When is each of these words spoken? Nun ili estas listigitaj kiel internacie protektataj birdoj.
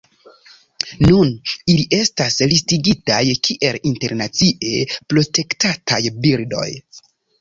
Nun 1.09 1.33
ili 1.73 1.83
estas 1.97 2.37
listigitaj 2.53 3.21
kiel 3.49 3.77
internacie 3.91 4.75
protektataj 5.13 6.01
birdoj. 6.25 6.69